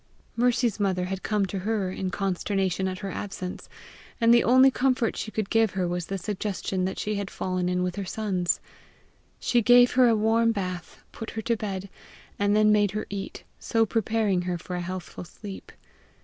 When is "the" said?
4.33-4.43, 6.07-6.17